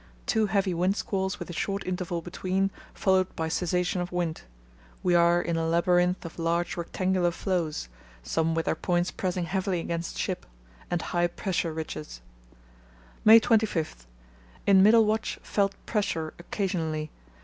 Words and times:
Two 0.25 0.47
heavy 0.47 0.73
windsqualls 0.73 1.37
with 1.37 1.51
a 1.51 1.53
short 1.53 1.85
interval 1.85 2.23
between 2.23 2.71
followed 2.91 3.35
by 3.35 3.47
cessation 3.47 4.01
of 4.01 4.11
wind. 4.11 4.41
We 5.03 5.13
are 5.13 5.39
in 5.39 5.57
a 5.57 5.67
labyrinth 5.67 6.25
of 6.25 6.39
large 6.39 6.75
rectangular 6.75 7.29
floes 7.29 7.87
(some 8.23 8.55
with 8.55 8.65
their 8.65 8.73
points 8.73 9.11
pressing 9.11 9.45
heavily 9.45 9.79
against 9.79 10.17
ship) 10.17 10.47
and 10.89 10.99
high 11.03 11.27
pressure 11.27 11.71
ridges. 11.71 12.19
"May 13.23 13.39
25.—In 13.39 14.81
middle 14.81 15.05
watch 15.05 15.37
felt 15.43 15.75
pressure 15.85 16.33
occasionally. 16.39 17.11